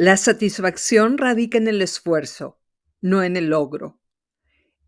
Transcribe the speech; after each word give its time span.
La 0.00 0.16
satisfacción 0.16 1.18
radica 1.18 1.58
en 1.58 1.66
el 1.66 1.82
esfuerzo, 1.82 2.60
no 3.00 3.24
en 3.24 3.36
el 3.36 3.46
logro. 3.46 4.00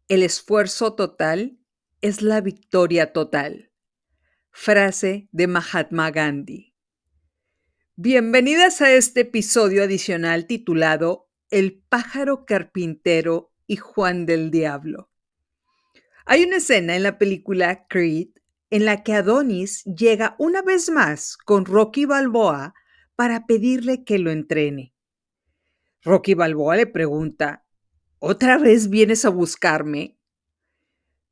El 0.06 0.22
esfuerzo 0.22 0.94
total 0.94 1.58
es 2.00 2.22
la 2.22 2.40
victoria 2.40 3.12
total. 3.12 3.72
Frase 4.52 5.28
de 5.32 5.48
Mahatma 5.48 6.12
Gandhi. 6.12 6.76
Bienvenidas 7.96 8.82
a 8.82 8.92
este 8.92 9.22
episodio 9.22 9.82
adicional 9.82 10.46
titulado 10.46 11.28
El 11.50 11.82
pájaro 11.88 12.44
carpintero 12.44 13.52
y 13.66 13.78
Juan 13.78 14.26
del 14.26 14.52
Diablo. 14.52 15.10
Hay 16.24 16.44
una 16.44 16.58
escena 16.58 16.94
en 16.94 17.02
la 17.02 17.18
película 17.18 17.88
Creed 17.88 18.28
en 18.70 18.84
la 18.84 19.02
que 19.02 19.14
Adonis 19.14 19.82
llega 19.86 20.36
una 20.38 20.62
vez 20.62 20.88
más 20.88 21.36
con 21.36 21.64
Rocky 21.64 22.04
Balboa 22.04 22.74
para 23.16 23.46
pedirle 23.46 24.04
que 24.04 24.20
lo 24.20 24.30
entrene. 24.30 24.94
Rocky 26.02 26.34
Balboa 26.34 26.76
le 26.76 26.86
pregunta, 26.86 27.64
¿otra 28.18 28.58
vez 28.58 28.88
vienes 28.88 29.24
a 29.24 29.30
buscarme? 29.30 30.16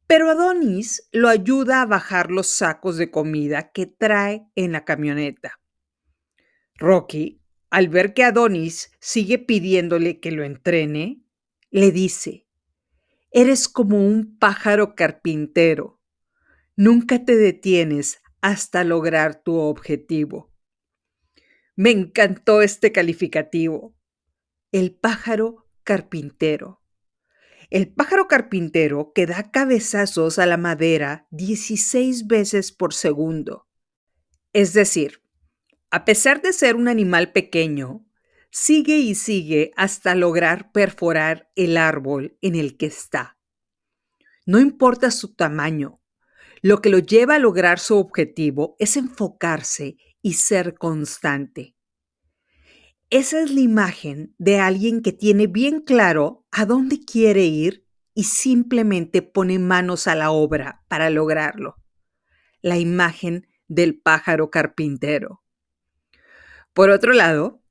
Pero 0.07 0.31
Adonis 0.31 1.09
lo 1.13 1.29
ayuda 1.29 1.83
a 1.83 1.87
bajar 1.87 2.31
los 2.31 2.47
sacos 2.47 2.97
de 2.97 3.11
comida 3.11 3.71
que 3.73 3.87
trae 3.87 4.47
en 4.55 4.73
la 4.73 4.85
camioneta. 4.85 5.61
Rocky, 6.77 7.41
al 7.71 7.89
ver 7.89 8.15
que 8.15 8.25
Adonis 8.25 8.93
sigue 9.01 9.39
pidiéndole 9.39 10.21
que 10.21 10.31
lo 10.31 10.45
entrene, 10.45 11.23
le 11.71 11.91
dice, 11.91 12.47
Eres 13.31 13.69
como 13.69 14.07
un 14.07 14.39
pájaro 14.39 14.95
carpintero 14.95 15.99
Nunca 16.81 17.25
te 17.25 17.35
detienes 17.35 18.23
hasta 18.41 18.85
lograr 18.85 19.43
tu 19.43 19.57
objetivo. 19.57 20.53
Me 21.75 21.91
encantó 21.91 22.63
este 22.63 22.93
calificativo. 22.93 23.97
El 24.71 24.95
pájaro 24.95 25.67
carpintero. 25.83 26.83
El 27.71 27.89
pájaro 27.89 28.29
carpintero 28.29 29.13
que 29.15 29.25
da 29.25 29.51
cabezazos 29.51 30.39
a 30.39 30.45
la 30.45 30.59
madera 30.59 31.27
16 31.31 32.27
veces 32.27 32.71
por 32.71 32.93
segundo. 32.93 33.67
Es 34.53 34.75
decir, 34.75 35.23
a 35.91 36.05
pesar 36.05 36.43
de 36.43 36.53
ser 36.53 36.77
un 36.77 36.87
animal 36.87 37.33
pequeño, 37.33 38.07
sigue 38.51 38.99
y 38.99 39.15
sigue 39.15 39.71
hasta 39.75 40.15
lograr 40.15 40.71
perforar 40.71 41.51
el 41.57 41.79
árbol 41.79 42.37
en 42.43 42.55
el 42.55 42.77
que 42.77 42.87
está. 42.87 43.39
No 44.45 44.61
importa 44.61 45.11
su 45.11 45.35
tamaño, 45.35 46.03
lo 46.61 46.83
que 46.83 46.91
lo 46.91 46.99
lleva 46.99 47.37
a 47.37 47.39
lograr 47.39 47.79
su 47.79 47.97
objetivo 47.97 48.77
es 48.79 48.99
enfocarse 48.99 49.97
y 50.21 50.35
ser 50.35 50.75
constante. 50.75 51.78
Esa 53.11 53.41
es 53.41 53.51
la 53.51 53.61
imagen 53.61 54.35
de 54.37 54.59
alguien 54.59 55.01
que 55.01 55.13
tiene 55.13 55.47
bien 55.47 55.81
claro 55.81 56.47
a 56.51 56.67
dónde 56.67 57.01
quiere 57.01 57.45
ir 57.45 57.87
y 58.13 58.25
simplemente 58.25 59.23
pone 59.23 59.59
manos 59.59 60.07
a 60.07 60.15
la 60.15 60.31
obra 60.31 60.85
para 60.89 61.09
lograrlo. 61.09 61.77
La 62.61 62.77
imagen 62.77 63.49
del 63.67 63.99
pájaro 63.99 64.51
carpintero. 64.51 65.43
Por 66.75 66.91
otro 66.91 67.15
lado, 67.15 67.63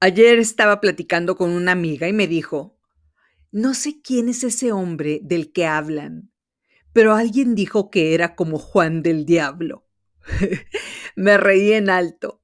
ayer 0.00 0.38
estaba 0.38 0.82
platicando 0.82 1.36
con 1.36 1.50
una 1.50 1.72
amiga 1.72 2.06
y 2.06 2.12
me 2.12 2.26
dijo, 2.26 2.78
no 3.50 3.72
sé 3.72 4.02
quién 4.02 4.28
es 4.28 4.44
ese 4.44 4.72
hombre 4.72 5.20
del 5.22 5.50
que 5.50 5.66
hablan, 5.66 6.30
pero 6.92 7.14
alguien 7.14 7.54
dijo 7.54 7.88
que 7.88 8.12
era 8.12 8.34
como 8.34 8.58
Juan 8.58 9.02
del 9.02 9.24
Diablo. 9.24 9.86
Me 11.16 11.38
reí 11.38 11.72
en 11.72 11.88
alto. 11.88 12.37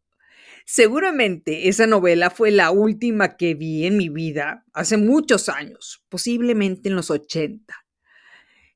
Seguramente 0.65 1.69
esa 1.69 1.87
novela 1.87 2.31
fue 2.31 2.51
la 2.51 2.71
última 2.71 3.37
que 3.37 3.55
vi 3.55 3.87
en 3.87 3.99
mi 3.99 4.09
vida 4.09 4.65
hace 4.73 4.97
muchos 4.97 5.51
años, 5.51 6.05
posiblemente 6.09 6.89
en 6.89 6.97
los 6.97 7.11
80, 7.11 7.75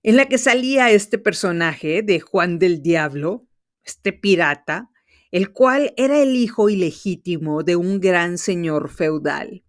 en 0.02 0.16
la 0.16 0.26
que 0.26 0.36
salía 0.36 0.90
este 0.90 1.18
personaje 1.18 2.02
de 2.02 2.20
Juan 2.20 2.58
del 2.58 2.82
Diablo, 2.82 3.46
este 3.84 4.12
pirata, 4.12 4.90
el 5.30 5.52
cual 5.52 5.94
era 5.96 6.22
el 6.22 6.36
hijo 6.36 6.68
ilegítimo 6.68 7.62
de 7.62 7.76
un 7.76 8.00
gran 8.00 8.36
señor 8.36 8.90
feudal. 8.90 9.64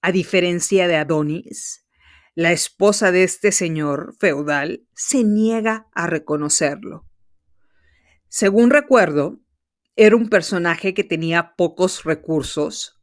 A 0.00 0.10
diferencia 0.10 0.88
de 0.88 0.96
Adonis, 0.96 1.86
la 2.34 2.50
esposa 2.50 3.12
de 3.12 3.22
este 3.22 3.52
señor 3.52 4.16
feudal 4.18 4.84
se 4.94 5.22
niega 5.22 5.86
a 5.94 6.08
reconocerlo. 6.08 7.06
Según 8.28 8.70
recuerdo, 8.70 9.41
era 10.04 10.16
un 10.16 10.28
personaje 10.28 10.94
que 10.94 11.04
tenía 11.04 11.54
pocos 11.54 12.02
recursos, 12.02 13.00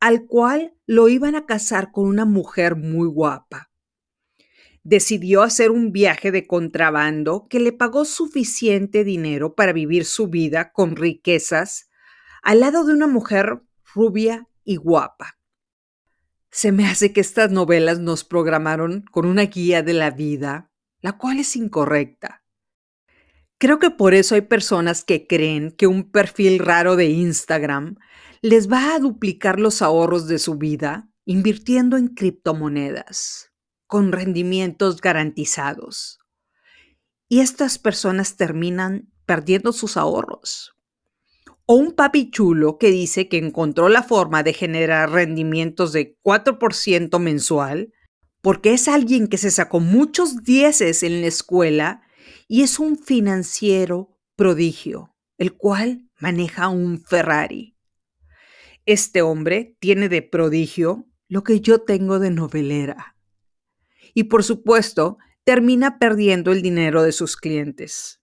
al 0.00 0.26
cual 0.26 0.74
lo 0.84 1.08
iban 1.08 1.34
a 1.34 1.46
casar 1.46 1.92
con 1.92 2.04
una 2.04 2.26
mujer 2.26 2.76
muy 2.76 3.08
guapa. 3.08 3.70
Decidió 4.82 5.40
hacer 5.40 5.70
un 5.70 5.92
viaje 5.92 6.30
de 6.30 6.46
contrabando 6.46 7.46
que 7.48 7.58
le 7.58 7.72
pagó 7.72 8.04
suficiente 8.04 9.02
dinero 9.02 9.54
para 9.54 9.72
vivir 9.72 10.04
su 10.04 10.28
vida 10.28 10.72
con 10.72 10.94
riquezas 10.94 11.88
al 12.42 12.60
lado 12.60 12.84
de 12.84 12.92
una 12.92 13.06
mujer 13.06 13.62
rubia 13.94 14.46
y 14.62 14.76
guapa. 14.76 15.38
Se 16.50 16.70
me 16.70 16.86
hace 16.86 17.14
que 17.14 17.22
estas 17.22 17.50
novelas 17.50 17.98
nos 17.98 18.24
programaron 18.24 19.06
con 19.10 19.24
una 19.24 19.44
guía 19.44 19.82
de 19.82 19.94
la 19.94 20.10
vida, 20.10 20.70
la 21.00 21.16
cual 21.16 21.38
es 21.38 21.56
incorrecta. 21.56 22.41
Creo 23.62 23.78
que 23.78 23.90
por 23.90 24.12
eso 24.12 24.34
hay 24.34 24.40
personas 24.40 25.04
que 25.04 25.28
creen 25.28 25.70
que 25.70 25.86
un 25.86 26.10
perfil 26.10 26.58
raro 26.58 26.96
de 26.96 27.04
Instagram 27.04 27.94
les 28.40 28.68
va 28.68 28.96
a 28.96 28.98
duplicar 28.98 29.60
los 29.60 29.82
ahorros 29.82 30.26
de 30.26 30.40
su 30.40 30.56
vida 30.56 31.08
invirtiendo 31.26 31.96
en 31.96 32.08
criptomonedas, 32.08 33.52
con 33.86 34.10
rendimientos 34.10 35.00
garantizados. 35.00 36.18
Y 37.28 37.38
estas 37.38 37.78
personas 37.78 38.36
terminan 38.36 39.12
perdiendo 39.26 39.72
sus 39.72 39.96
ahorros 39.96 40.74
o 41.64 41.76
un 41.76 41.92
papi 41.92 42.32
chulo 42.32 42.78
que 42.78 42.90
dice 42.90 43.28
que 43.28 43.38
encontró 43.38 43.88
la 43.88 44.02
forma 44.02 44.42
de 44.42 44.54
generar 44.54 45.12
rendimientos 45.12 45.92
de 45.92 46.18
4% 46.24 47.16
mensual 47.20 47.92
porque 48.40 48.72
es 48.72 48.88
alguien 48.88 49.28
que 49.28 49.38
se 49.38 49.52
sacó 49.52 49.78
muchos 49.78 50.42
dieces 50.42 51.04
en 51.04 51.20
la 51.20 51.28
escuela 51.28 52.02
y 52.52 52.60
es 52.60 52.78
un 52.78 52.98
financiero 52.98 54.20
prodigio, 54.36 55.16
el 55.38 55.54
cual 55.54 56.10
maneja 56.20 56.68
un 56.68 57.02
Ferrari. 57.02 57.78
Este 58.84 59.22
hombre 59.22 59.78
tiene 59.80 60.10
de 60.10 60.20
prodigio 60.20 61.08
lo 61.28 61.44
que 61.44 61.62
yo 61.62 61.80
tengo 61.80 62.18
de 62.18 62.30
novelera. 62.30 63.16
Y 64.12 64.24
por 64.24 64.44
supuesto, 64.44 65.16
termina 65.44 65.98
perdiendo 65.98 66.52
el 66.52 66.60
dinero 66.60 67.02
de 67.02 67.12
sus 67.12 67.38
clientes. 67.38 68.20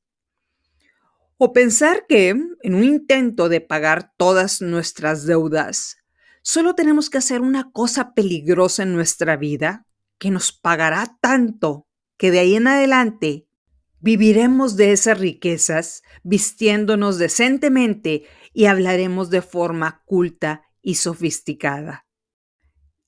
O 1.37 1.51
pensar 1.51 2.05
que, 2.07 2.27
en 2.29 2.75
un 2.75 2.83
intento 2.83 3.49
de 3.49 3.61
pagar 3.61 4.13
todas 4.15 4.61
nuestras 4.61 5.25
deudas, 5.25 5.97
solo 6.43 6.75
tenemos 6.75 7.09
que 7.09 7.17
hacer 7.17 7.41
una 7.41 7.71
cosa 7.71 8.13
peligrosa 8.13 8.83
en 8.83 8.93
nuestra 8.93 9.37
vida 9.37 9.87
que 10.19 10.29
nos 10.29 10.51
pagará 10.51 11.17
tanto 11.19 11.87
que 12.15 12.29
de 12.29 12.37
ahí 12.37 12.55
en 12.55 12.67
adelante 12.67 13.48
viviremos 14.01 14.75
de 14.75 14.91
esas 14.91 15.19
riquezas 15.19 16.03
vistiéndonos 16.23 17.17
decentemente 17.17 18.23
y 18.53 18.65
hablaremos 18.65 19.29
de 19.29 19.41
forma 19.41 20.03
culta 20.05 20.63
y 20.81 20.95
sofisticada. 20.95 22.05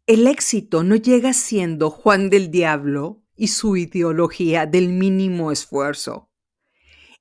El 0.08 0.28
éxito 0.28 0.84
no 0.84 0.96
llega 0.96 1.34
siendo 1.34 1.90
Juan 1.90 2.30
del 2.30 2.52
Diablo 2.52 3.24
y 3.36 3.48
su 3.48 3.78
ideología 3.78 4.66
del 4.66 4.90
mínimo 4.90 5.52
esfuerzo. 5.52 6.30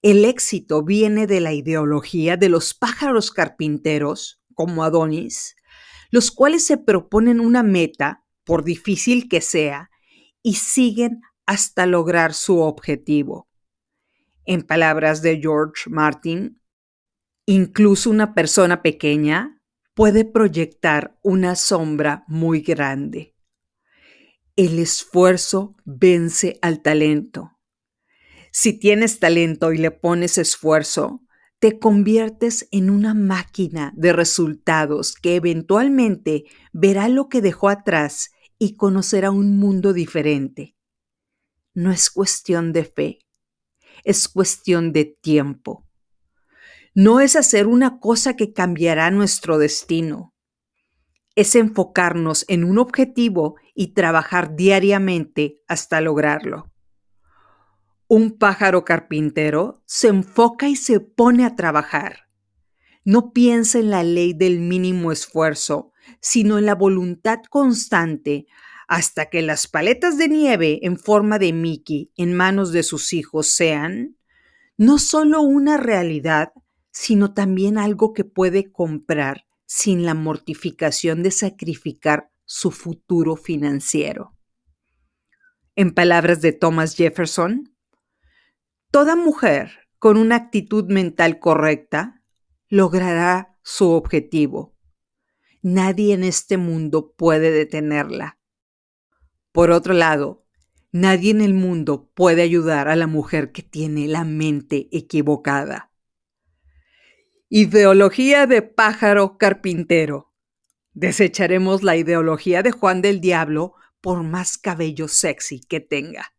El 0.03 0.25
éxito 0.25 0.83
viene 0.83 1.27
de 1.27 1.41
la 1.41 1.53
ideología 1.53 2.37
de 2.37 2.49
los 2.49 2.73
pájaros 2.75 3.31
carpinteros, 3.31 4.43
como 4.55 4.83
Adonis, 4.83 5.57
los 6.11 6.31
cuales 6.31 6.65
se 6.65 6.79
proponen 6.79 7.39
una 7.39 7.63
meta, 7.63 8.25
por 8.45 8.65
difícil 8.65 9.29
que 9.29 9.41
sea, 9.41 9.91
y 10.43 10.55
siguen 10.55 11.21
hasta 11.47 11.87
lograr 11.87 12.33
su 12.33 12.61
objetivo. 12.61 13.50
En 14.51 14.63
palabras 14.63 15.23
de 15.23 15.39
George 15.41 15.89
Martin, 15.89 16.61
incluso 17.47 18.11
una 18.11 18.35
persona 18.35 18.83
pequeña 18.83 19.63
puede 19.95 20.25
proyectar 20.25 21.17
una 21.23 21.55
sombra 21.55 22.25
muy 22.27 22.61
grande. 22.61 23.37
El 24.57 24.81
esfuerzo 24.81 25.77
vence 25.85 26.59
al 26.63 26.83
talento. 26.83 27.61
Si 28.51 28.73
tienes 28.73 29.21
talento 29.21 29.73
y 29.73 29.79
le 29.79 29.93
pones 29.93 30.37
esfuerzo, 30.37 31.23
te 31.61 31.79
conviertes 31.79 32.67
en 32.73 32.91
una 32.91 33.15
máquina 33.15 33.93
de 33.95 34.13
resultados 34.13 35.15
que 35.15 35.37
eventualmente 35.37 36.47
verá 36.73 37.09
lo 37.09 37.29
que 37.29 37.41
dejó 37.41 37.69
atrás 37.69 38.33
y 38.59 38.75
conocerá 38.75 39.31
un 39.31 39.61
mundo 39.61 39.93
diferente. 39.93 40.75
No 41.73 41.93
es 41.93 42.11
cuestión 42.11 42.73
de 42.73 42.85
fe, 42.85 43.21
es 44.05 44.29
cuestión 44.29 44.93
de 44.93 45.05
tiempo. 45.05 45.87
No 46.95 47.21
es 47.21 47.37
hacer 47.37 47.67
una 47.67 48.01
cosa 48.01 48.35
que 48.35 48.53
cambiará 48.53 49.11
nuestro 49.11 49.59
destino. 49.59 50.35
es 51.37 51.55
enfocarnos 51.55 52.45
en 52.49 52.65
un 52.65 52.79
objetivo 52.79 53.55
y 53.75 53.95
trabajar 53.95 54.57
diariamente 54.57 55.63
hasta 55.69 56.01
lograrlo. 56.01 56.71
Un 58.09 58.37
pájaro 58.37 58.85
carpintero 58.85 59.83
se 59.87 60.09
enfoca 60.09 60.69
y 60.69 60.75
se 60.75 60.99
pone 60.99 61.45
a 61.45 61.55
trabajar. 61.55 62.25
No 63.05 63.33
piensa 63.33 63.79
en 63.79 63.91
la 63.91 64.03
ley 64.03 64.33
del 64.35 64.59
mínimo 64.59 65.13
esfuerzo, 65.13 65.93
sino 66.21 66.59
en 66.59 66.67
la 66.67 66.75
voluntad 66.75 67.39
constante 67.49 68.47
hasta 68.91 69.27
que 69.31 69.41
las 69.41 69.69
paletas 69.69 70.19
de 70.19 70.27
nieve 70.27 70.81
en 70.83 70.99
forma 70.99 71.39
de 71.39 71.53
Mickey 71.53 72.11
en 72.17 72.35
manos 72.35 72.73
de 72.73 72.83
sus 72.83 73.13
hijos 73.13 73.47
sean 73.47 74.17
no 74.77 74.99
solo 74.99 75.43
una 75.43 75.77
realidad, 75.77 76.53
sino 76.91 77.33
también 77.33 77.79
algo 77.79 78.13
que 78.13 78.25
puede 78.25 78.73
comprar 78.73 79.47
sin 79.65 80.05
la 80.05 80.15
mortificación 80.15 81.23
de 81.23 81.31
sacrificar 81.31 82.33
su 82.45 82.73
futuro 82.73 83.37
financiero. 83.37 84.37
En 85.77 85.95
palabras 85.95 86.41
de 86.41 86.51
Thomas 86.51 86.97
Jefferson, 86.97 87.73
toda 88.91 89.15
mujer 89.15 89.71
con 90.01 90.17
una 90.17 90.35
actitud 90.35 90.87
mental 90.91 91.39
correcta 91.39 92.25
logrará 92.69 93.57
su 93.63 93.91
objetivo. 93.91 94.75
Nadie 95.63 96.13
en 96.13 96.25
este 96.25 96.57
mundo 96.57 97.15
puede 97.17 97.53
detenerla. 97.53 98.40
Por 99.53 99.71
otro 99.73 99.95
lado, 99.95 100.45
nadie 100.93 101.31
en 101.31 101.41
el 101.41 101.55
mundo 101.55 102.11
puede 102.15 102.43
ayudar 102.43 102.89
a 102.89 102.97
la 102.97 103.07
mujer 103.07 103.53
que 103.53 103.63
tiene 103.63 104.07
la 104.07 104.25
mente 104.25 104.89
equivocada. 104.93 105.91
Ideología 107.49 108.47
de 108.47 108.63
pájaro 108.63 109.37
carpintero. 109.37 110.33
Desecharemos 110.93 111.83
la 111.83 111.97
ideología 111.97 112.63
de 112.63 112.71
Juan 112.71 113.03
del 113.03 113.21
Diablo 113.21 113.75
por 114.01 114.23
más 114.23 114.57
cabello 114.57 115.09
sexy 115.09 115.61
que 115.61 115.81
tenga. 115.81 116.33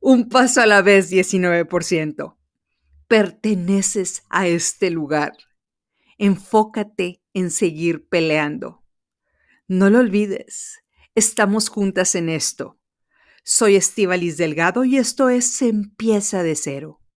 Un 0.00 0.28
paso 0.28 0.60
a 0.60 0.66
la 0.66 0.82
vez, 0.82 1.10
19%. 1.10 2.36
Perteneces 3.08 4.22
a 4.28 4.46
este 4.46 4.90
lugar. 4.90 5.32
Enfócate 6.18 7.22
en 7.32 7.50
seguir 7.50 8.06
peleando. 8.08 8.84
No 9.68 9.90
lo 9.90 9.98
olvides, 9.98 10.82
estamos 11.16 11.70
juntas 11.70 12.14
en 12.14 12.28
esto. 12.28 12.78
Soy 13.42 13.76
Estivalis 13.76 14.36
Delgado 14.36 14.84
y 14.84 14.98
esto 14.98 15.30
es 15.30 15.62
empieza 15.62 16.42
de 16.42 16.54
cero. 16.54 17.00